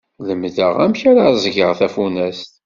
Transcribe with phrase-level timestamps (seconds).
[0.27, 2.51] Lemdeɣ amek ara ẓẓgeɣ tafunast.